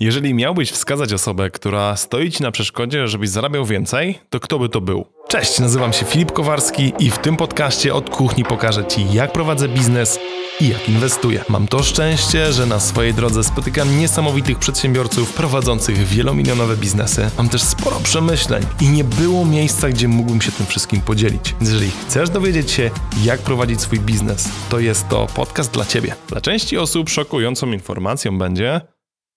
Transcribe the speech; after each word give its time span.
Jeżeli 0.00 0.34
miałbyś 0.34 0.70
wskazać 0.70 1.12
osobę, 1.12 1.50
która 1.50 1.96
stoi 1.96 2.30
ci 2.30 2.42
na 2.42 2.50
przeszkodzie, 2.50 3.08
żebyś 3.08 3.28
zarabiał 3.30 3.64
więcej, 3.64 4.18
to 4.30 4.40
kto 4.40 4.58
by 4.58 4.68
to 4.68 4.80
był? 4.80 5.06
Cześć, 5.28 5.58
nazywam 5.58 5.92
się 5.92 6.06
Filip 6.06 6.32
Kowarski 6.32 6.92
i 6.98 7.10
w 7.10 7.18
tym 7.18 7.36
podcaście 7.36 7.94
od 7.94 8.10
kuchni 8.10 8.44
pokażę 8.44 8.84
ci, 8.86 9.12
jak 9.12 9.32
prowadzę 9.32 9.68
biznes 9.68 10.18
i 10.60 10.68
jak 10.68 10.88
inwestuję. 10.88 11.44
Mam 11.48 11.68
to 11.68 11.82
szczęście, 11.82 12.52
że 12.52 12.66
na 12.66 12.80
swojej 12.80 13.14
drodze 13.14 13.44
spotykam 13.44 13.98
niesamowitych 13.98 14.58
przedsiębiorców 14.58 15.34
prowadzących 15.34 15.96
wielomilionowe 15.96 16.76
biznesy. 16.76 17.30
Mam 17.38 17.48
też 17.48 17.62
sporo 17.62 18.00
przemyśleń 18.00 18.62
i 18.80 18.88
nie 18.88 19.04
było 19.04 19.44
miejsca, 19.44 19.88
gdzie 19.88 20.08
mógłbym 20.08 20.40
się 20.40 20.52
tym 20.52 20.66
wszystkim 20.66 21.00
podzielić. 21.00 21.54
Jeżeli 21.60 21.90
chcesz 21.90 22.30
dowiedzieć 22.30 22.70
się, 22.70 22.90
jak 23.24 23.40
prowadzić 23.40 23.80
swój 23.80 24.00
biznes, 24.00 24.48
to 24.68 24.80
jest 24.80 25.08
to 25.08 25.26
podcast 25.34 25.72
dla 25.72 25.84
ciebie. 25.84 26.14
Dla 26.28 26.40
części 26.40 26.78
osób 26.78 27.08
szokującą 27.08 27.72
informacją 27.72 28.38
będzie, 28.38 28.80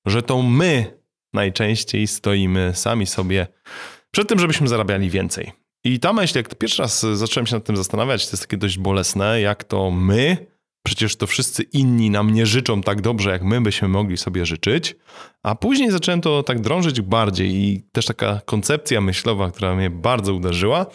że 0.05 0.21
to 0.21 0.41
my 0.41 0.99
najczęściej 1.33 2.07
stoimy 2.07 2.71
sami 2.75 3.05
sobie 3.05 3.47
przed 4.11 4.29
tym, 4.29 4.39
żebyśmy 4.39 4.67
zarabiali 4.67 5.09
więcej. 5.09 5.51
I 5.83 5.99
ta 5.99 6.13
myśl, 6.13 6.37
jak 6.37 6.55
pierwszy 6.55 6.81
raz 6.81 7.05
zacząłem 7.13 7.47
się 7.47 7.55
nad 7.55 7.65
tym 7.65 7.77
zastanawiać, 7.77 8.25
to 8.27 8.31
jest 8.31 8.43
takie 8.43 8.57
dość 8.57 8.77
bolesne, 8.77 9.41
jak 9.41 9.63
to 9.63 9.91
my, 9.91 10.47
przecież 10.85 11.15
to 11.15 11.27
wszyscy 11.27 11.63
inni 11.63 12.09
nam 12.09 12.33
nie 12.33 12.45
życzą 12.45 12.81
tak 12.81 13.01
dobrze, 13.01 13.29
jak 13.29 13.43
my 13.43 13.61
byśmy 13.61 13.87
mogli 13.87 14.17
sobie 14.17 14.45
życzyć. 14.45 14.95
A 15.43 15.55
później 15.55 15.91
zacząłem 15.91 16.21
to 16.21 16.43
tak 16.43 16.61
drążyć 16.61 17.01
bardziej 17.01 17.51
i 17.51 17.81
też 17.91 18.05
taka 18.05 18.41
koncepcja 18.45 19.01
myślowa, 19.01 19.51
która 19.51 19.75
mnie 19.75 19.89
bardzo 19.89 20.33
uderzyła, 20.33 20.85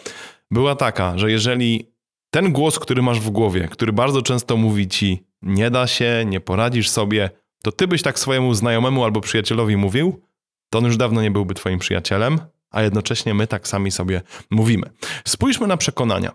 była 0.51 0.75
taka, 0.75 1.17
że 1.17 1.31
jeżeli 1.31 1.91
ten 2.33 2.51
głos, 2.51 2.79
który 2.79 3.01
masz 3.01 3.19
w 3.19 3.29
głowie, 3.29 3.67
który 3.71 3.93
bardzo 3.93 4.21
często 4.21 4.57
mówi 4.57 4.87
ci, 4.87 5.23
nie 5.41 5.71
da 5.71 5.87
się, 5.87 6.23
nie 6.25 6.39
poradzisz 6.39 6.89
sobie, 6.89 7.29
to 7.65 7.71
ty 7.71 7.87
byś 7.87 8.01
tak 8.01 8.19
swojemu 8.19 8.53
znajomemu 8.53 9.03
albo 9.03 9.21
przyjacielowi 9.21 9.77
mówił, 9.77 10.21
to 10.69 10.79
on 10.79 10.85
już 10.85 10.97
dawno 10.97 11.21
nie 11.21 11.31
byłby 11.31 11.53
twoim 11.53 11.79
przyjacielem, 11.79 12.39
a 12.71 12.81
jednocześnie 12.81 13.33
my 13.33 13.47
tak 13.47 13.67
sami 13.67 13.91
sobie 13.91 14.21
mówimy. 14.49 14.89
Spójrzmy 15.27 15.67
na 15.67 15.77
przekonania. 15.77 16.31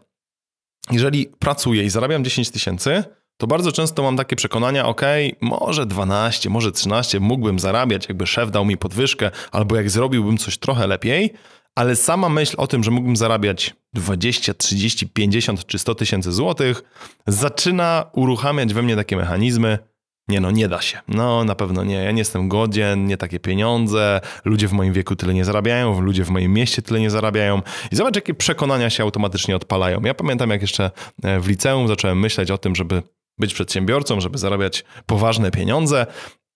Jeżeli 0.90 1.26
pracuję 1.38 1.84
i 1.84 1.90
zarabiam 1.90 2.24
10 2.24 2.50
tysięcy, 2.50 3.04
to 3.36 3.46
bardzo 3.46 3.72
często 3.72 4.02
mam 4.02 4.16
takie 4.16 4.36
przekonania, 4.36 4.86
ok, 4.86 5.00
może 5.40 5.86
12, 5.86 6.50
może 6.50 6.72
13 6.72 7.20
mógłbym 7.20 7.58
zarabiać, 7.58 8.08
jakby 8.08 8.26
szef 8.26 8.50
dał 8.50 8.64
mi 8.64 8.76
podwyżkę, 8.76 9.30
albo 9.52 9.76
jak 9.76 9.90
zrobiłbym 9.90 10.38
coś 10.38 10.58
trochę 10.58 10.86
lepiej, 10.86 11.32
ale 11.74 11.96
sama 11.96 12.28
myśl 12.28 12.54
o 12.58 12.66
tym, 12.66 12.84
że 12.84 12.90
mógłbym 12.90 13.16
zarabiać 13.16 13.74
20, 13.92 14.54
30, 14.54 15.08
50 15.08 15.66
czy 15.66 15.78
100 15.78 15.94
tysięcy 15.94 16.32
złotych, 16.32 16.82
zaczyna 17.26 18.10
uruchamiać 18.12 18.74
we 18.74 18.82
mnie 18.82 18.96
takie 18.96 19.16
mechanizmy, 19.16 19.89
nie 20.30 20.40
no, 20.40 20.50
nie 20.50 20.68
da 20.68 20.80
się. 20.80 20.98
No, 21.08 21.44
na 21.44 21.54
pewno 21.54 21.84
nie. 21.84 21.94
Ja 21.94 22.10
nie 22.10 22.18
jestem 22.18 22.48
godzien, 22.48 23.06
nie 23.06 23.16
takie 23.16 23.40
pieniądze. 23.40 24.20
Ludzie 24.44 24.68
w 24.68 24.72
moim 24.72 24.92
wieku 24.92 25.16
tyle 25.16 25.34
nie 25.34 25.44
zarabiają, 25.44 26.00
ludzie 26.00 26.24
w 26.24 26.30
moim 26.30 26.52
mieście 26.52 26.82
tyle 26.82 27.00
nie 27.00 27.10
zarabiają. 27.10 27.62
I 27.92 27.96
zobacz, 27.96 28.16
jakie 28.16 28.34
przekonania 28.34 28.90
się 28.90 29.02
automatycznie 29.02 29.56
odpalają. 29.56 30.00
Ja 30.04 30.14
pamiętam, 30.14 30.50
jak 30.50 30.60
jeszcze 30.60 30.90
e, 31.22 31.40
w 31.40 31.48
liceum 31.48 31.88
zacząłem 31.88 32.20
myśleć 32.20 32.50
o 32.50 32.58
tym, 32.58 32.76
żeby 32.76 33.02
być 33.38 33.54
przedsiębiorcą, 33.54 34.20
żeby 34.20 34.38
zarabiać 34.38 34.84
poważne 35.06 35.50
pieniądze. 35.50 36.06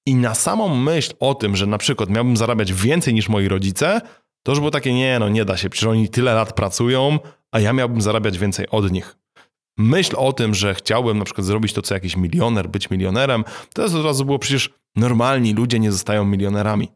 I 0.06 0.14
na 0.14 0.34
samą 0.34 0.76
myśl 0.76 1.12
o 1.20 1.34
tym, 1.34 1.56
że 1.56 1.66
na 1.66 1.78
przykład 1.78 2.10
miałbym 2.10 2.36
zarabiać 2.36 2.72
więcej 2.72 3.14
niż 3.14 3.28
moi 3.28 3.48
rodzice, 3.48 4.00
to 4.42 4.52
już 4.52 4.58
było 4.58 4.70
takie, 4.70 4.94
nie 4.94 5.18
no, 5.18 5.28
nie 5.28 5.44
da 5.44 5.56
się, 5.56 5.70
przecież 5.70 5.88
oni 5.88 6.08
tyle 6.08 6.34
lat 6.34 6.52
pracują, 6.52 7.18
a 7.52 7.60
ja 7.60 7.72
miałbym 7.72 8.02
zarabiać 8.02 8.38
więcej 8.38 8.68
od 8.70 8.92
nich 8.92 9.16
myśl 9.78 10.16
o 10.18 10.32
tym, 10.32 10.54
że 10.54 10.74
chciałbym 10.74 11.18
na 11.18 11.24
przykład 11.24 11.46
zrobić 11.46 11.72
to, 11.72 11.82
co 11.82 11.94
jakiś 11.94 12.16
milioner, 12.16 12.68
być 12.68 12.90
milionerem, 12.90 13.44
to 13.74 13.82
jest 13.82 13.94
od 13.94 14.04
razu 14.04 14.24
było 14.24 14.38
przecież 14.38 14.70
normalni 14.96 15.54
ludzie 15.54 15.78
nie 15.78 15.92
zostają 15.92 16.24
milionerami. 16.24 16.88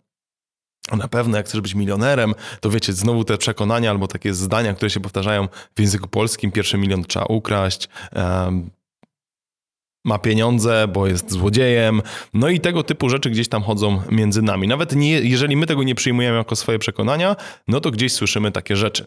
Na 0.97 1.09
pewno 1.09 1.37
jak 1.37 1.47
chcesz 1.47 1.61
być 1.61 1.75
milionerem, 1.75 2.34
to 2.61 2.71
wiecie, 2.71 2.93
znowu 2.93 3.25
te 3.25 3.39
przekonania 3.39 3.91
albo 3.91 4.09
takie 4.09 4.34
zdania, 4.34 4.75
które 4.75 4.91
się 4.91 5.01
powtarzają 5.01 5.49
w 5.77 5.81
języku 5.81 6.09
polskim, 6.09 6.53
pierwszy 6.53 6.79
milion 6.79 7.05
trzeba 7.05 7.27
ukraść, 7.27 7.89
um, 8.16 8.71
ma 10.05 10.19
pieniądze, 10.19 10.89
bo 10.89 11.06
jest 11.06 11.33
złodziejem, 11.33 12.03
no 12.34 12.49
i 12.49 12.60
tego 12.60 12.83
typu 12.83 13.09
rzeczy 13.09 13.31
gdzieś 13.31 13.49
tam 13.49 13.62
chodzą 13.62 14.03
między 14.10 14.43
nami. 14.43 14.69
Nawet 14.69 14.97
nie, 14.97 15.21
jeżeli 15.21 15.56
my 15.56 15.66
tego 15.66 15.83
nie 15.83 15.95
przyjmujemy 15.95 16.37
jako 16.37 16.56
swoje 16.56 16.78
przekonania, 16.78 17.37
no 17.69 17.81
to 17.81 17.91
gdzieś 17.91 18.12
słyszymy 18.12 18.53
takie 18.53 18.77
rzeczy. 18.77 19.06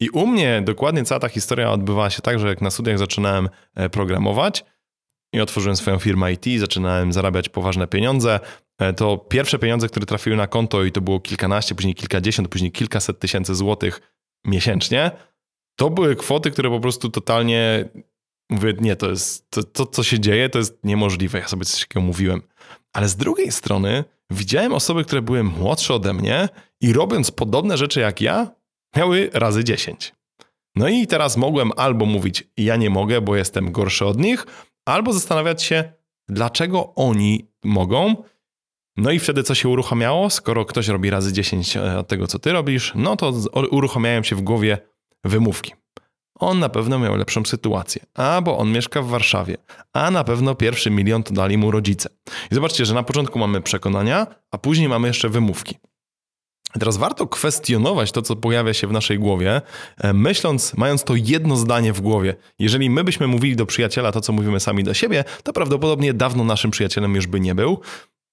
I 0.00 0.10
u 0.10 0.26
mnie 0.26 0.62
dokładnie 0.64 1.04
cała 1.04 1.18
ta 1.18 1.28
historia 1.28 1.72
odbywała 1.72 2.10
się 2.10 2.22
tak, 2.22 2.38
że 2.38 2.48
jak 2.48 2.60
na 2.60 2.70
studiach 2.70 2.98
zaczynałem 2.98 3.48
e, 3.74 3.90
programować 3.90 4.64
i 5.32 5.40
otworzyłem 5.40 5.76
swoją 5.76 5.98
firmę 5.98 6.32
IT, 6.32 6.60
zaczynałem 6.60 7.12
zarabiać 7.12 7.48
poważne 7.48 7.86
pieniądze, 7.86 8.40
e, 8.78 8.92
to 8.92 9.18
pierwsze 9.18 9.58
pieniądze, 9.58 9.88
które 9.88 10.06
trafiły 10.06 10.36
na 10.36 10.46
konto 10.46 10.84
i 10.84 10.92
to 10.92 11.00
było 11.00 11.20
kilkanaście, 11.20 11.74
później 11.74 11.94
kilkadziesiąt, 11.94 12.48
później 12.48 12.72
kilkaset 12.72 13.18
tysięcy 13.18 13.54
złotych 13.54 14.00
miesięcznie, 14.46 15.10
to 15.76 15.90
były 15.90 16.16
kwoty, 16.16 16.50
które 16.50 16.70
po 16.70 16.80
prostu 16.80 17.10
totalnie 17.10 17.88
mówię, 18.50 18.74
nie, 18.80 18.96
to 18.96 19.10
jest, 19.10 19.50
to, 19.50 19.62
to 19.62 19.86
co 19.86 20.02
się 20.02 20.20
dzieje, 20.20 20.48
to 20.48 20.58
jest 20.58 20.84
niemożliwe. 20.84 21.38
Ja 21.38 21.48
sobie 21.48 21.64
coś 21.64 21.80
takiego 21.80 22.00
mówiłem. 22.00 22.42
Ale 22.92 23.08
z 23.08 23.16
drugiej 23.16 23.52
strony 23.52 24.04
widziałem 24.30 24.72
osoby, 24.72 25.04
które 25.04 25.22
były 25.22 25.42
młodsze 25.42 25.94
ode 25.94 26.12
mnie 26.12 26.48
i 26.80 26.92
robiąc 26.92 27.30
podobne 27.30 27.76
rzeczy 27.76 28.00
jak 28.00 28.20
ja, 28.20 28.50
miały 28.96 29.30
razy 29.32 29.64
10. 29.64 30.14
No 30.76 30.88
i 30.88 31.06
teraz 31.06 31.36
mogłem 31.36 31.70
albo 31.76 32.06
mówić, 32.06 32.48
ja 32.56 32.76
nie 32.76 32.90
mogę, 32.90 33.20
bo 33.20 33.36
jestem 33.36 33.72
gorszy 33.72 34.06
od 34.06 34.18
nich, 34.18 34.46
albo 34.84 35.12
zastanawiać 35.12 35.62
się, 35.62 35.92
dlaczego 36.28 36.94
oni 36.94 37.48
mogą. 37.64 38.14
No 38.96 39.10
i 39.10 39.18
wtedy 39.18 39.42
co 39.42 39.54
się 39.54 39.68
uruchamiało? 39.68 40.30
Skoro 40.30 40.64
ktoś 40.64 40.88
robi 40.88 41.10
razy 41.10 41.32
10 41.32 41.76
e, 41.76 41.98
od 41.98 42.08
tego, 42.08 42.26
co 42.26 42.38
ty 42.38 42.52
robisz, 42.52 42.92
no 42.94 43.16
to 43.16 43.32
uruchamiają 43.70 44.22
się 44.22 44.36
w 44.36 44.42
głowie 44.42 44.78
wymówki. 45.24 45.72
On 46.34 46.58
na 46.58 46.68
pewno 46.68 46.98
miał 46.98 47.16
lepszą 47.16 47.44
sytuację, 47.44 48.06
a 48.14 48.40
bo 48.40 48.58
on 48.58 48.72
mieszka 48.72 49.02
w 49.02 49.08
Warszawie, 49.08 49.56
a 49.92 50.10
na 50.10 50.24
pewno 50.24 50.54
pierwszy 50.54 50.90
milion 50.90 51.22
to 51.22 51.34
dali 51.34 51.58
mu 51.58 51.70
rodzice. 51.70 52.08
I 52.50 52.54
zobaczcie, 52.54 52.84
że 52.84 52.94
na 52.94 53.02
początku 53.02 53.38
mamy 53.38 53.60
przekonania, 53.60 54.26
a 54.50 54.58
później 54.58 54.88
mamy 54.88 55.08
jeszcze 55.08 55.28
wymówki. 55.28 55.76
Teraz 56.78 56.96
warto 56.96 57.26
kwestionować 57.26 58.12
to, 58.12 58.22
co 58.22 58.36
pojawia 58.36 58.74
się 58.74 58.86
w 58.86 58.92
naszej 58.92 59.18
głowie, 59.18 59.62
e, 59.98 60.12
myśląc, 60.12 60.76
mając 60.76 61.04
to 61.04 61.14
jedno 61.16 61.56
zdanie 61.56 61.92
w 61.92 62.00
głowie. 62.00 62.34
Jeżeli 62.58 62.90
my 62.90 63.04
byśmy 63.04 63.26
mówili 63.26 63.56
do 63.56 63.66
przyjaciela 63.66 64.12
to, 64.12 64.20
co 64.20 64.32
mówimy 64.32 64.60
sami 64.60 64.84
do 64.84 64.94
siebie, 64.94 65.24
to 65.42 65.52
prawdopodobnie 65.52 66.14
dawno 66.14 66.44
naszym 66.44 66.70
przyjacielem 66.70 67.14
już 67.14 67.26
by 67.26 67.40
nie 67.40 67.54
był. 67.54 67.80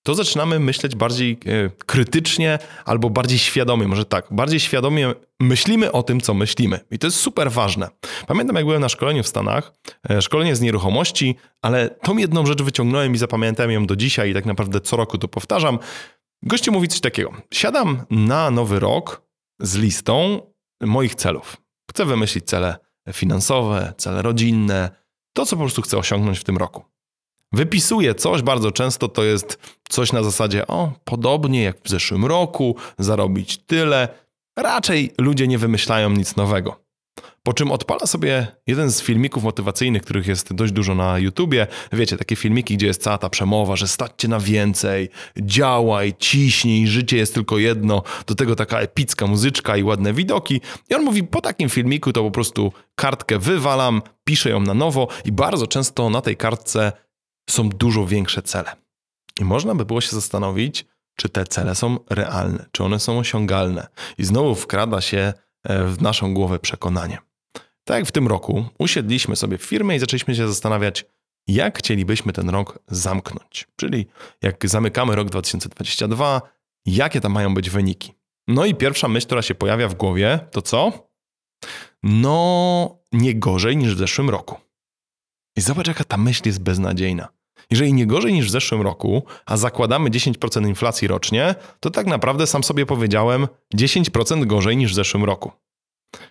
To 0.03 0.15
zaczynamy 0.15 0.59
myśleć 0.59 0.95
bardziej 0.95 1.31
e, 1.31 1.69
krytycznie 1.85 2.59
albo 2.85 3.09
bardziej 3.09 3.39
świadomie, 3.39 3.87
może 3.87 4.05
tak, 4.05 4.27
bardziej 4.31 4.59
świadomie 4.59 5.13
myślimy 5.39 5.91
o 5.91 6.03
tym, 6.03 6.21
co 6.21 6.33
myślimy. 6.33 6.79
I 6.91 6.99
to 6.99 7.07
jest 7.07 7.17
super 7.17 7.51
ważne. 7.51 7.89
Pamiętam, 8.27 8.55
jak 8.55 8.65
byłem 8.65 8.81
na 8.81 8.89
szkoleniu 8.89 9.23
w 9.23 9.27
Stanach, 9.27 9.73
e, 10.09 10.21
szkolenie 10.21 10.55
z 10.55 10.61
nieruchomości, 10.61 11.35
ale 11.61 11.89
tą 11.89 12.17
jedną 12.17 12.45
rzecz 12.45 12.61
wyciągnąłem 12.61 13.13
i 13.13 13.17
zapamiętałem 13.17 13.71
ją 13.71 13.85
do 13.85 13.95
dzisiaj 13.95 14.31
i 14.31 14.33
tak 14.33 14.45
naprawdę 14.45 14.81
co 14.81 14.97
roku 14.97 15.17
to 15.17 15.27
powtarzam. 15.27 15.79
Gościu 16.43 16.71
mówi 16.71 16.87
coś 16.87 16.99
takiego. 16.99 17.33
Siadam 17.53 18.05
na 18.09 18.51
nowy 18.51 18.79
rok 18.79 19.21
z 19.59 19.75
listą 19.75 20.41
moich 20.81 21.15
celów. 21.15 21.57
Chcę 21.91 22.05
wymyślić 22.05 22.45
cele 22.45 22.77
finansowe, 23.13 23.93
cele 23.97 24.21
rodzinne, 24.21 24.89
to 25.33 25.45
co 25.45 25.55
po 25.55 25.61
prostu 25.61 25.81
chcę 25.81 25.97
osiągnąć 25.97 26.39
w 26.39 26.43
tym 26.43 26.57
roku. 26.57 26.83
Wypisuję 27.51 28.15
coś, 28.15 28.41
bardzo 28.41 28.71
często 28.71 29.07
to 29.07 29.23
jest 29.23 29.59
coś 29.89 30.13
na 30.13 30.23
zasadzie, 30.23 30.67
o, 30.67 30.91
podobnie 31.03 31.63
jak 31.63 31.77
w 31.83 31.89
zeszłym 31.89 32.25
roku, 32.25 32.75
zarobić 32.99 33.57
tyle. 33.57 34.07
Raczej 34.57 35.13
ludzie 35.17 35.47
nie 35.47 35.57
wymyślają 35.57 36.09
nic 36.09 36.35
nowego. 36.35 36.80
Po 37.43 37.53
czym 37.53 37.71
odpala 37.71 38.05
sobie 38.05 38.47
jeden 38.67 38.91
z 38.91 39.01
filmików 39.01 39.43
motywacyjnych, 39.43 40.01
których 40.01 40.27
jest 40.27 40.53
dość 40.53 40.73
dużo 40.73 40.95
na 40.95 41.19
YouTubie. 41.19 41.67
Wiecie, 41.93 42.17
takie 42.17 42.35
filmiki, 42.35 42.77
gdzie 42.77 42.87
jest 42.87 43.03
cała 43.03 43.17
ta 43.17 43.29
przemowa, 43.29 43.75
że 43.75 43.87
staćcie 43.87 44.27
na 44.27 44.39
więcej, 44.39 45.09
działaj, 45.37 46.13
ciśnij, 46.19 46.87
życie 46.87 47.17
jest 47.17 47.33
tylko 47.33 47.57
jedno. 47.57 48.03
Do 48.27 48.35
tego 48.35 48.55
taka 48.55 48.79
epicka 48.79 49.27
muzyczka 49.27 49.77
i 49.77 49.83
ładne 49.83 50.13
widoki. 50.13 50.61
I 50.89 50.95
on 50.95 51.03
mówi, 51.03 51.23
po 51.23 51.41
takim 51.41 51.69
filmiku 51.69 52.13
to 52.13 52.23
po 52.23 52.31
prostu 52.31 52.73
kartkę 52.95 53.39
wywalam, 53.39 54.01
piszę 54.23 54.49
ją 54.49 54.59
na 54.59 54.73
nowo 54.73 55.07
i 55.25 55.31
bardzo 55.31 55.67
często 55.67 56.09
na 56.09 56.21
tej 56.21 56.37
kartce 56.37 56.91
są 57.49 57.69
dużo 57.69 58.05
większe 58.05 58.41
cele. 58.41 58.71
I 59.39 59.45
można 59.45 59.75
by 59.75 59.85
było 59.85 60.01
się 60.01 60.11
zastanowić, 60.11 60.85
czy 61.15 61.29
te 61.29 61.45
cele 61.45 61.75
są 61.75 61.97
realne, 62.09 62.65
czy 62.71 62.83
one 62.83 62.99
są 62.99 63.19
osiągalne. 63.19 63.87
I 64.17 64.23
znowu 64.23 64.55
wkrada 64.55 65.01
się 65.01 65.33
w 65.65 66.01
naszą 66.01 66.33
głowę 66.33 66.59
przekonanie. 66.59 67.17
Tak 67.83 67.97
jak 67.97 68.05
w 68.05 68.11
tym 68.11 68.27
roku 68.27 68.65
usiedliśmy 68.79 69.35
sobie 69.35 69.57
w 69.57 69.63
firmie 69.63 69.95
i 69.95 69.99
zaczęliśmy 69.99 70.35
się 70.35 70.47
zastanawiać, 70.47 71.05
jak 71.47 71.77
chcielibyśmy 71.77 72.33
ten 72.33 72.49
rok 72.49 72.79
zamknąć. 72.87 73.67
Czyli 73.75 74.07
jak 74.41 74.69
zamykamy 74.69 75.15
rok 75.15 75.29
2022, 75.29 76.41
jakie 76.85 77.21
tam 77.21 77.31
mają 77.31 77.53
być 77.53 77.69
wyniki. 77.69 78.13
No 78.47 78.65
i 78.65 78.75
pierwsza 78.75 79.07
myśl, 79.07 79.25
która 79.27 79.41
się 79.41 79.55
pojawia 79.55 79.87
w 79.87 79.95
głowie, 79.95 80.39
to 80.51 80.61
co? 80.61 81.07
No, 82.03 82.99
nie 83.11 83.35
gorzej 83.35 83.77
niż 83.77 83.95
w 83.95 83.97
zeszłym 83.97 84.29
roku. 84.29 84.55
I 85.57 85.61
zobacz, 85.61 85.87
jaka 85.87 86.03
ta 86.03 86.17
myśl 86.17 86.41
jest 86.45 86.63
beznadziejna. 86.63 87.29
Jeżeli 87.69 87.93
nie 87.93 88.07
gorzej 88.07 88.33
niż 88.33 88.47
w 88.47 88.51
zeszłym 88.51 88.81
roku, 88.81 89.23
a 89.45 89.57
zakładamy 89.57 90.09
10% 90.09 90.67
inflacji 90.67 91.07
rocznie, 91.07 91.55
to 91.79 91.89
tak 91.89 92.07
naprawdę 92.07 92.47
sam 92.47 92.63
sobie 92.63 92.85
powiedziałem 92.85 93.47
10% 93.75 94.45
gorzej 94.45 94.77
niż 94.77 94.91
w 94.91 94.95
zeszłym 94.95 95.23
roku. 95.23 95.51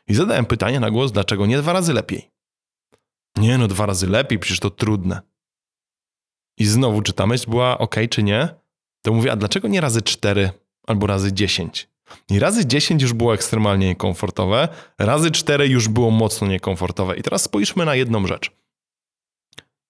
I 0.09 0.15
zadałem 0.15 0.47
pytanie 0.47 0.81
na 0.81 0.91
głos, 0.91 1.13
dlaczego 1.13 1.47
nie 1.47 1.59
dwa 1.59 1.73
razy 1.73 1.93
lepiej? 1.93 2.31
Nie 3.37 3.59
no, 3.59 3.69
dwa 3.69 3.87
razy 3.87 4.07
lepiej, 4.07 4.39
przecież 4.39 4.61
to 4.61 4.71
trudne. 4.71 5.21
I 6.59 6.67
znowu 6.67 7.03
czy 7.03 7.13
ta 7.13 7.27
myśl 7.27 7.51
była 7.51 7.79
ok, 7.79 7.97
czy 8.11 8.23
nie? 8.23 8.49
To 9.03 9.13
mówię, 9.13 9.33
a 9.33 9.37
dlaczego 9.37 9.69
nie 9.69 9.81
razy 9.81 10.03
4 10.03 10.51
albo 10.87 11.07
razy 11.07 11.33
10? 11.33 11.89
I 12.31 12.39
razy 12.39 12.67
10 12.67 13.03
już 13.03 13.13
było 13.13 13.35
ekstremalnie 13.35 13.89
niekomfortowe, 13.89 14.69
razy 14.99 15.31
4 15.31 15.69
już 15.69 15.89
było 15.89 16.11
mocno 16.11 16.47
niekomfortowe. 16.47 17.17
I 17.17 17.23
teraz 17.23 17.43
spójrzmy 17.43 17.85
na 17.85 17.95
jedną 17.95 18.27
rzecz. 18.27 18.60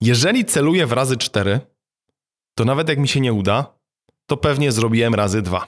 Jeżeli 0.01 0.45
celuję 0.45 0.87
w 0.87 0.93
razy 0.93 1.17
4, 1.17 1.61
to 2.55 2.65
nawet 2.65 2.89
jak 2.89 2.99
mi 2.99 3.09
się 3.09 3.21
nie 3.21 3.33
uda, 3.33 3.75
to 4.27 4.37
pewnie 4.37 4.73
zrobiłem 4.73 5.15
razy 5.15 5.43
2. 5.43 5.67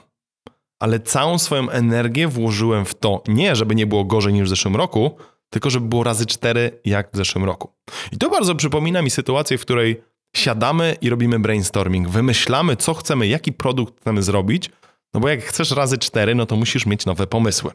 Ale 0.79 0.99
całą 0.99 1.39
swoją 1.39 1.69
energię 1.69 2.27
włożyłem 2.27 2.85
w 2.85 2.95
to, 2.95 3.23
nie 3.27 3.55
żeby 3.55 3.75
nie 3.75 3.87
było 3.87 4.05
gorzej 4.05 4.33
niż 4.33 4.45
w 4.45 4.49
zeszłym 4.49 4.75
roku, 4.75 5.17
tylko 5.49 5.69
żeby 5.69 5.87
było 5.87 6.03
razy 6.03 6.25
4 6.25 6.79
jak 6.85 7.11
w 7.13 7.17
zeszłym 7.17 7.43
roku. 7.43 7.73
I 8.11 8.17
to 8.17 8.29
bardzo 8.29 8.55
przypomina 8.55 9.01
mi 9.01 9.09
sytuację, 9.09 9.57
w 9.57 9.61
której 9.61 10.03
siadamy 10.35 10.95
i 11.01 11.09
robimy 11.09 11.39
brainstorming, 11.39 12.09
wymyślamy, 12.09 12.75
co 12.75 12.93
chcemy, 12.93 13.27
jaki 13.27 13.53
produkt 13.53 14.01
chcemy 14.01 14.23
zrobić, 14.23 14.69
no 15.13 15.19
bo 15.19 15.29
jak 15.29 15.43
chcesz 15.43 15.71
razy 15.71 15.97
4, 15.97 16.35
no 16.35 16.45
to 16.45 16.55
musisz 16.55 16.85
mieć 16.85 17.05
nowe 17.05 17.27
pomysły. 17.27 17.71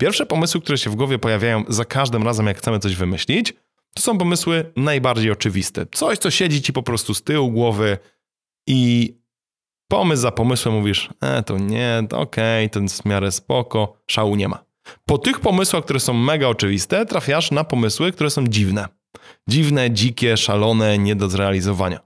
Pierwsze 0.00 0.26
pomysły, 0.26 0.60
które 0.60 0.78
się 0.78 0.90
w 0.90 0.94
głowie 0.94 1.18
pojawiają 1.18 1.64
za 1.68 1.84
każdym 1.84 2.22
razem, 2.22 2.46
jak 2.46 2.58
chcemy 2.58 2.78
coś 2.78 2.96
wymyślić, 2.96 3.54
to 3.94 4.02
są 4.02 4.18
pomysły 4.18 4.72
najbardziej 4.76 5.30
oczywiste. 5.30 5.86
Coś, 5.92 6.18
co 6.18 6.30
siedzi 6.30 6.62
ci 6.62 6.72
po 6.72 6.82
prostu 6.82 7.14
z 7.14 7.22
tyłu 7.22 7.52
głowy 7.52 7.98
i 8.66 9.14
pomysł 9.88 10.22
za 10.22 10.32
pomysłem 10.32 10.74
mówisz, 10.74 11.08
e, 11.20 11.42
to 11.42 11.58
nie, 11.58 12.02
to 12.08 12.20
okej, 12.20 12.66
okay, 12.66 12.88
to 12.88 13.02
w 13.02 13.04
miarę 13.04 13.32
spoko, 13.32 13.96
szału 14.06 14.36
nie 14.36 14.48
ma. 14.48 14.64
Po 15.06 15.18
tych 15.18 15.40
pomysłach, 15.40 15.84
które 15.84 16.00
są 16.00 16.14
mega 16.14 16.48
oczywiste, 16.48 17.06
trafiasz 17.06 17.50
na 17.50 17.64
pomysły, 17.64 18.12
które 18.12 18.30
są 18.30 18.46
dziwne. 18.46 18.88
Dziwne, 19.48 19.90
dzikie, 19.90 20.36
szalone, 20.36 20.98
nie 20.98 21.16
do 21.16 21.28
zrealizowania. 21.28 22.00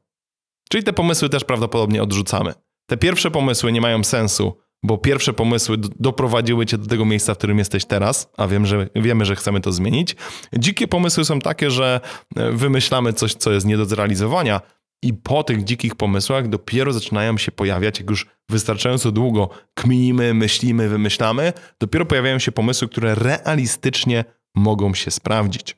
Czyli 0.71 0.85
te 0.85 0.93
pomysły 0.93 1.29
też 1.29 1.45
prawdopodobnie 1.45 2.03
odrzucamy. 2.03 2.55
Te 2.87 2.97
pierwsze 2.97 3.31
pomysły 3.31 3.73
nie 3.73 3.81
mają 3.81 4.05
sensu, 4.05 4.57
bo 4.83 4.99
pierwsze 4.99 5.33
pomysły 5.33 5.77
doprowadziły 5.79 6.67
cię 6.67 6.79
do 6.79 6.87
tego 6.87 7.05
miejsca, 7.05 7.35
w 7.35 7.39
którym 7.39 7.59
jesteś 7.59 7.85
teraz, 7.85 8.31
a 8.37 8.47
wiem, 8.47 8.67
że, 8.67 8.89
wiemy, 8.95 9.25
że 9.25 9.37
chcemy 9.37 9.61
to 9.61 9.73
zmienić. 9.73 10.17
Dzikie 10.59 10.89
pomysły 10.89 11.25
są 11.25 11.39
takie, 11.39 11.71
że 11.71 12.01
e, 12.37 12.53
wymyślamy 12.53 13.13
coś, 13.13 13.35
co 13.35 13.53
jest 13.53 13.67
nie 13.67 13.77
do 13.77 13.85
zrealizowania, 13.85 14.61
i 15.03 15.15
po 15.15 15.45
tych 15.45 15.65
dzikich 15.65 15.95
pomysłach 15.95 16.49
dopiero 16.49 16.93
zaczynają 16.93 17.39
się 17.39 17.53
pojawiać, 17.53 18.01
jak 18.01 18.11
już 18.11 18.27
wystarczająco 18.51 19.13
długo 19.13 19.51
kminimy, 19.75 20.35
myślimy, 20.35 20.89
wymyślamy, 20.89 21.53
dopiero 21.81 22.07
pojawiają 22.07 22.39
się 22.39 22.53
pomysły, 22.53 22.89
które 22.89 23.15
realistycznie 23.15 24.25
mogą 24.55 24.95
się 24.95 25.11
sprawdzić. 25.11 25.77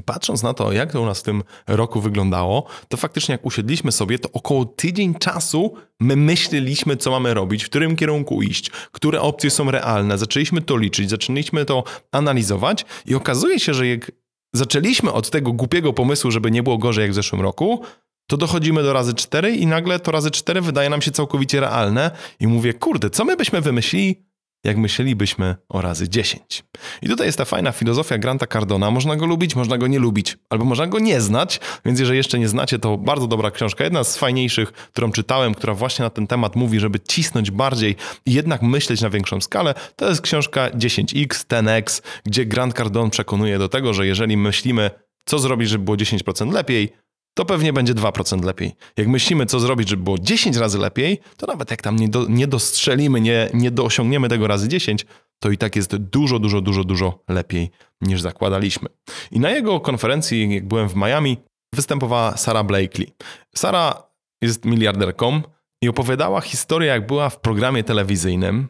Patrząc 0.00 0.42
na 0.42 0.54
to, 0.54 0.72
jak 0.72 0.92
to 0.92 1.02
u 1.02 1.06
nas 1.06 1.20
w 1.20 1.22
tym 1.22 1.42
roku 1.66 2.00
wyglądało, 2.00 2.66
to 2.88 2.96
faktycznie 2.96 3.32
jak 3.32 3.46
usiedliśmy 3.46 3.92
sobie, 3.92 4.18
to 4.18 4.28
około 4.32 4.64
tydzień 4.64 5.14
czasu 5.14 5.74
my 6.00 6.16
myśleliśmy, 6.16 6.96
co 6.96 7.10
mamy 7.10 7.34
robić, 7.34 7.64
w 7.64 7.68
którym 7.68 7.96
kierunku 7.96 8.42
iść, 8.42 8.70
które 8.70 9.20
opcje 9.20 9.50
są 9.50 9.70
realne. 9.70 10.18
Zaczęliśmy 10.18 10.62
to 10.62 10.76
liczyć, 10.76 11.10
zaczęliśmy 11.10 11.64
to 11.64 11.84
analizować 12.12 12.84
i 13.06 13.14
okazuje 13.14 13.60
się, 13.60 13.74
że 13.74 13.86
jak 13.86 14.12
zaczęliśmy 14.54 15.12
od 15.12 15.30
tego 15.30 15.52
głupiego 15.52 15.92
pomysłu, 15.92 16.30
żeby 16.30 16.50
nie 16.50 16.62
było 16.62 16.78
gorzej 16.78 17.02
jak 17.02 17.10
w 17.10 17.14
zeszłym 17.14 17.40
roku, 17.40 17.82
to 18.26 18.36
dochodzimy 18.36 18.82
do 18.82 18.92
razy 18.92 19.14
4 19.14 19.56
i 19.56 19.66
nagle 19.66 20.00
to 20.00 20.10
razy 20.10 20.30
4 20.30 20.60
wydaje 20.60 20.90
nam 20.90 21.02
się 21.02 21.10
całkowicie 21.10 21.60
realne 21.60 22.10
i 22.40 22.46
mówię, 22.46 22.74
kurde, 22.74 23.10
co 23.10 23.24
my 23.24 23.36
byśmy 23.36 23.60
wymyślili, 23.60 24.24
jak 24.64 24.76
myślelibyśmy 24.76 25.56
o 25.68 25.80
razy 25.80 26.08
10. 26.08 26.64
I 27.02 27.08
tutaj 27.08 27.26
jest 27.26 27.38
ta 27.38 27.44
fajna 27.44 27.72
filozofia 27.72 28.18
Granta 28.18 28.46
Cardona. 28.46 28.90
Można 28.90 29.16
go 29.16 29.26
lubić, 29.26 29.56
można 29.56 29.78
go 29.78 29.86
nie 29.86 29.98
lubić, 29.98 30.38
albo 30.50 30.64
można 30.64 30.86
go 30.86 30.98
nie 30.98 31.20
znać, 31.20 31.60
więc 31.84 32.00
jeżeli 32.00 32.16
jeszcze 32.16 32.38
nie 32.38 32.48
znacie, 32.48 32.78
to 32.78 32.98
bardzo 32.98 33.26
dobra 33.26 33.50
książka. 33.50 33.84
Jedna 33.84 34.04
z 34.04 34.16
fajniejszych, 34.16 34.72
którą 34.72 35.12
czytałem, 35.12 35.54
która 35.54 35.74
właśnie 35.74 36.02
na 36.02 36.10
ten 36.10 36.26
temat 36.26 36.56
mówi, 36.56 36.80
żeby 36.80 37.00
cisnąć 37.00 37.50
bardziej 37.50 37.96
i 38.26 38.32
jednak 38.32 38.62
myśleć 38.62 39.00
na 39.00 39.10
większą 39.10 39.40
skalę, 39.40 39.74
to 39.96 40.08
jest 40.08 40.20
książka 40.20 40.70
10x, 40.70 41.26
10x, 41.26 42.02
gdzie 42.24 42.46
Grant 42.46 42.74
Cardone 42.74 43.10
przekonuje 43.10 43.58
do 43.58 43.68
tego, 43.68 43.94
że 43.94 44.06
jeżeli 44.06 44.36
myślimy, 44.36 44.90
co 45.24 45.38
zrobić, 45.38 45.68
żeby 45.68 45.84
było 45.84 45.96
10% 45.96 46.52
lepiej, 46.52 46.92
to 47.34 47.44
pewnie 47.44 47.72
będzie 47.72 47.94
2% 47.94 48.44
lepiej. 48.44 48.74
Jak 48.96 49.08
myślimy, 49.08 49.46
co 49.46 49.60
zrobić, 49.60 49.88
żeby 49.88 50.02
było 50.02 50.18
10 50.18 50.56
razy 50.56 50.78
lepiej, 50.78 51.20
to 51.36 51.46
nawet 51.46 51.70
jak 51.70 51.82
tam 51.82 51.96
nie, 51.96 52.08
do, 52.08 52.26
nie 52.28 52.46
dostrzelimy, 52.46 53.20
nie, 53.20 53.50
nie 53.54 53.70
doosiągniemy 53.70 54.28
tego 54.28 54.46
razy 54.46 54.68
10, 54.68 55.06
to 55.38 55.50
i 55.50 55.58
tak 55.58 55.76
jest 55.76 55.96
dużo, 55.96 56.38
dużo, 56.38 56.60
dużo, 56.60 56.84
dużo 56.84 57.18
lepiej 57.28 57.70
niż 58.00 58.20
zakładaliśmy. 58.20 58.88
I 59.30 59.40
na 59.40 59.50
jego 59.50 59.80
konferencji, 59.80 60.54
jak 60.54 60.68
byłem 60.68 60.88
w 60.88 60.96
Miami, 60.96 61.36
występowała 61.74 62.36
Sara 62.36 62.64
Blakely. 62.64 63.06
Sara 63.54 64.02
jest 64.42 64.64
miliarderką 64.64 65.42
i 65.82 65.88
opowiadała 65.88 66.40
historię, 66.40 66.88
jak 66.88 67.06
była 67.06 67.30
w 67.30 67.40
programie 67.40 67.84
telewizyjnym 67.84 68.68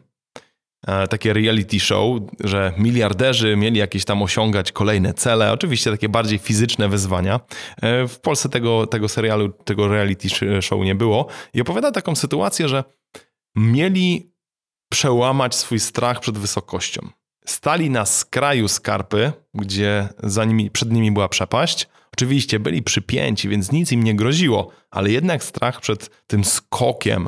takie 1.09 1.33
reality 1.33 1.79
show, 1.79 2.21
że 2.43 2.73
miliarderzy 2.77 3.55
mieli 3.55 3.79
jakieś 3.79 4.05
tam 4.05 4.21
osiągać 4.21 4.71
kolejne 4.71 5.13
cele, 5.13 5.51
oczywiście 5.51 5.91
takie 5.91 6.09
bardziej 6.09 6.39
fizyczne 6.39 6.89
wyzwania. 6.89 7.39
E, 7.81 8.07
w 8.07 8.19
Polsce 8.19 8.49
tego, 8.49 8.87
tego 8.87 9.09
serialu, 9.09 9.49
tego 9.49 9.87
reality 9.87 10.29
show 10.61 10.79
nie 10.79 10.95
było. 10.95 11.27
I 11.53 11.61
opowiada 11.61 11.91
taką 11.91 12.15
sytuację, 12.15 12.67
że 12.67 12.83
mieli 13.55 14.31
przełamać 14.91 15.55
swój 15.55 15.79
strach 15.79 16.19
przed 16.19 16.37
wysokością. 16.37 17.09
Stali 17.45 17.89
na 17.89 18.05
skraju 18.05 18.67
skarpy, 18.67 19.31
gdzie 19.53 20.09
za 20.23 20.45
nimi, 20.45 20.71
przed 20.71 20.91
nimi 20.91 21.11
była 21.11 21.29
przepaść. 21.29 21.87
Oczywiście 22.13 22.59
byli 22.59 22.83
przypięci, 22.83 23.49
więc 23.49 23.71
nic 23.71 23.91
im 23.91 24.03
nie 24.03 24.15
groziło, 24.15 24.71
ale 24.91 25.11
jednak 25.11 25.43
strach 25.43 25.81
przed 25.81 26.27
tym 26.27 26.43
skokiem 26.43 27.27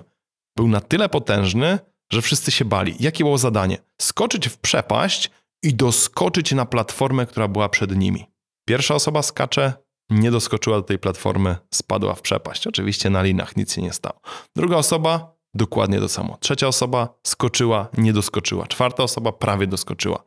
był 0.56 0.68
na 0.68 0.82
tyle 0.82 1.10
potężny, 1.10 1.80
że 2.12 2.22
wszyscy 2.22 2.52
się 2.52 2.66
bali. 2.66 2.96
Jakie 3.00 3.24
było 3.24 3.38
zadanie? 3.38 3.78
Skoczyć 4.02 4.50
w 4.50 4.58
przepaść 4.58 5.32
i 5.64 5.74
doskoczyć 5.74 6.52
na 6.52 6.66
platformę, 6.66 7.26
która 7.26 7.48
była 7.48 7.70
przed 7.70 7.96
nimi. 7.96 8.26
Pierwsza 8.68 8.96
osoba 8.96 9.22
skacze, 9.22 9.74
nie 10.10 10.32
doskoczyła 10.32 10.78
do 10.78 10.84
tej 10.84 11.00
platformy, 11.00 11.56
spadła 11.74 12.16
w 12.16 12.22
przepaść. 12.22 12.68
Oczywiście 12.68 13.10
na 13.10 13.22
linach 13.24 13.56
nic 13.58 13.74
się 13.74 13.82
nie 13.82 13.94
stało. 13.94 14.20
Druga 14.56 14.78
osoba 14.78 15.38
dokładnie 15.54 16.00
to 16.00 16.10
samo. 16.10 16.38
Trzecia 16.40 16.68
osoba 16.68 17.20
skoczyła, 17.28 17.88
nie 17.98 18.14
doskoczyła. 18.14 18.68
Czwarta 18.68 19.04
osoba 19.04 19.32
prawie 19.32 19.68
doskoczyła. 19.68 20.24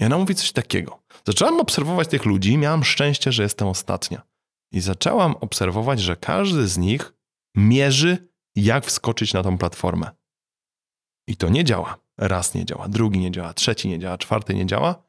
I 0.00 0.04
ona 0.04 0.18
mówi 0.18 0.34
coś 0.34 0.52
takiego. 0.52 1.02
Zaczęłam 1.26 1.60
obserwować 1.60 2.08
tych 2.08 2.24
ludzi 2.24 2.58
miałam 2.58 2.84
szczęście, 2.84 3.32
że 3.32 3.42
jestem 3.42 3.68
ostatnia. 3.68 4.22
I 4.72 4.80
zaczęłam 4.80 5.36
obserwować, 5.40 6.00
że 6.00 6.16
każdy 6.16 6.68
z 6.68 6.78
nich 6.78 7.12
mierzy, 7.56 8.28
jak 8.56 8.86
wskoczyć 8.86 9.32
na 9.32 9.42
tą 9.42 9.58
platformę. 9.58 10.10
I 11.28 11.36
to 11.36 11.48
nie 11.48 11.64
działa. 11.64 11.98
Raz 12.18 12.54
nie 12.54 12.64
działa, 12.64 12.88
drugi 12.88 13.18
nie 13.18 13.30
działa, 13.30 13.54
trzeci 13.54 13.88
nie 13.88 13.98
działa, 13.98 14.18
czwarty 14.18 14.54
nie 14.54 14.66
działa. 14.66 15.02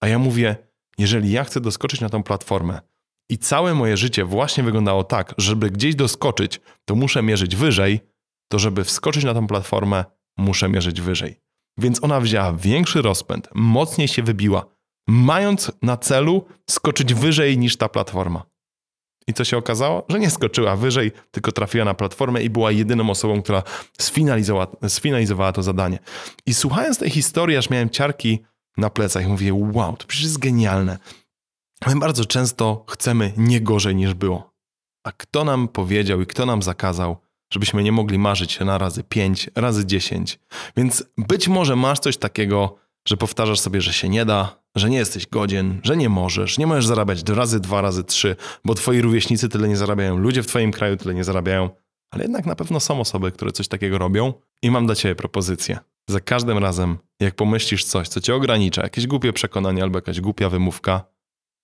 A 0.00 0.08
ja 0.08 0.18
mówię, 0.18 0.56
jeżeli 0.98 1.30
ja 1.30 1.44
chcę 1.44 1.60
doskoczyć 1.60 2.00
na 2.00 2.08
tą 2.08 2.22
platformę 2.22 2.80
i 3.30 3.38
całe 3.38 3.74
moje 3.74 3.96
życie 3.96 4.24
właśnie 4.24 4.64
wyglądało 4.64 5.04
tak, 5.04 5.34
żeby 5.38 5.70
gdzieś 5.70 5.94
doskoczyć, 5.94 6.60
to 6.84 6.94
muszę 6.94 7.22
mierzyć 7.22 7.56
wyżej, 7.56 8.00
to 8.48 8.58
żeby 8.58 8.84
wskoczyć 8.84 9.24
na 9.24 9.34
tą 9.34 9.46
platformę, 9.46 10.04
muszę 10.38 10.68
mierzyć 10.68 11.00
wyżej. 11.00 11.40
Więc 11.78 12.04
ona 12.04 12.20
wzięła 12.20 12.52
większy 12.52 13.02
rozpęd, 13.02 13.48
mocniej 13.54 14.08
się 14.08 14.22
wybiła, 14.22 14.66
mając 15.08 15.72
na 15.82 15.96
celu 15.96 16.46
skoczyć 16.70 17.14
wyżej 17.14 17.58
niż 17.58 17.76
ta 17.76 17.88
platforma. 17.88 18.51
I 19.26 19.32
co 19.32 19.44
się 19.44 19.56
okazało? 19.56 20.06
Że 20.08 20.18
nie 20.18 20.30
skoczyła 20.30 20.76
wyżej, 20.76 21.12
tylko 21.30 21.52
trafiła 21.52 21.84
na 21.84 21.94
platformę 21.94 22.42
i 22.42 22.50
była 22.50 22.70
jedyną 22.70 23.10
osobą, 23.10 23.42
która 23.42 23.62
sfinalizowała, 23.98 24.66
sfinalizowała 24.88 25.52
to 25.52 25.62
zadanie. 25.62 25.98
I 26.46 26.54
słuchając 26.54 26.98
tej 26.98 27.10
historii, 27.10 27.56
aż 27.56 27.70
miałem 27.70 27.90
ciarki 27.90 28.42
na 28.76 28.90
plecach, 28.90 29.26
mówię, 29.26 29.54
wow, 29.54 29.96
to 29.96 30.06
przecież 30.06 30.24
jest 30.24 30.38
genialne. 30.38 30.98
My 31.86 31.96
bardzo 31.98 32.24
często 32.24 32.84
chcemy 32.88 33.32
nie 33.36 33.60
gorzej 33.60 33.96
niż 33.96 34.14
było. 34.14 34.52
A 35.04 35.12
kto 35.12 35.44
nam 35.44 35.68
powiedział 35.68 36.20
i 36.20 36.26
kto 36.26 36.46
nam 36.46 36.62
zakazał, 36.62 37.16
żebyśmy 37.52 37.82
nie 37.82 37.92
mogli 37.92 38.18
marzyć 38.18 38.60
na 38.60 38.78
razy 38.78 39.04
5, 39.04 39.50
razy 39.54 39.86
10? 39.86 40.38
Więc 40.76 41.04
być 41.18 41.48
może 41.48 41.76
masz 41.76 41.98
coś 41.98 42.16
takiego, 42.16 42.76
że 43.08 43.16
powtarzasz 43.16 43.60
sobie, 43.60 43.80
że 43.80 43.92
się 43.92 44.08
nie 44.08 44.24
da, 44.24 44.61
że 44.76 44.90
nie 44.90 44.96
jesteś 44.96 45.26
godzien, 45.26 45.80
że 45.82 45.96
nie 45.96 46.08
możesz, 46.08 46.58
nie 46.58 46.66
możesz 46.66 46.86
zarabiać 46.86 47.28
razy 47.28 47.60
dwa, 47.60 47.80
razy 47.80 48.04
trzy, 48.04 48.36
bo 48.64 48.74
twoi 48.74 49.00
rówieśnicy 49.00 49.48
tyle 49.48 49.68
nie 49.68 49.76
zarabiają, 49.76 50.18
ludzie 50.18 50.42
w 50.42 50.46
twoim 50.46 50.72
kraju 50.72 50.96
tyle 50.96 51.14
nie 51.14 51.24
zarabiają, 51.24 51.70
ale 52.10 52.22
jednak 52.22 52.46
na 52.46 52.54
pewno 52.54 52.80
są 52.80 53.00
osoby, 53.00 53.32
które 53.32 53.52
coś 53.52 53.68
takiego 53.68 53.98
robią 53.98 54.32
i 54.62 54.70
mam 54.70 54.86
dla 54.86 54.94
ciebie 54.94 55.14
propozycję. 55.14 55.78
Za 56.08 56.20
każdym 56.20 56.58
razem, 56.58 56.98
jak 57.20 57.34
pomyślisz 57.34 57.84
coś, 57.84 58.08
co 58.08 58.20
cię 58.20 58.34
ogranicza, 58.34 58.82
jakieś 58.82 59.06
głupie 59.06 59.32
przekonanie 59.32 59.82
albo 59.82 59.98
jakaś 59.98 60.20
głupia 60.20 60.48
wymówka, 60.48 61.04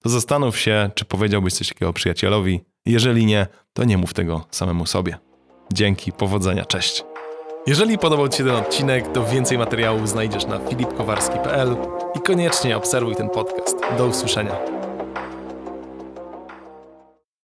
to 0.02 0.08
zastanów 0.08 0.58
się, 0.58 0.90
czy 0.94 1.04
powiedziałbyś 1.04 1.54
coś 1.54 1.68
takiego 1.68 1.92
przyjacielowi, 1.92 2.60
Jeżeli 2.86 3.26
nie, 3.26 3.46
to 3.72 3.84
nie 3.84 3.98
mów 3.98 4.14
tego 4.14 4.46
samemu 4.50 4.86
sobie. 4.86 5.18
Dzięki, 5.72 6.12
powodzenia, 6.12 6.64
cześć. 6.64 7.04
Jeżeli 7.68 7.98
podobał 7.98 8.28
Ci 8.28 8.38
się 8.38 8.44
ten 8.44 8.54
odcinek, 8.54 9.12
to 9.12 9.24
więcej 9.24 9.58
materiałów 9.58 10.08
znajdziesz 10.08 10.46
na 10.46 10.58
filipkowarski.pl 10.58 11.76
i 12.16 12.20
koniecznie 12.20 12.76
obserwuj 12.76 13.16
ten 13.16 13.28
podcast. 13.28 13.76
Do 13.98 14.06
usłyszenia. 14.06 14.77